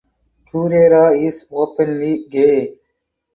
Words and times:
Guerrera 0.51 1.15
is 1.15 1.45
openly 1.51 2.25
gay. 2.27 2.73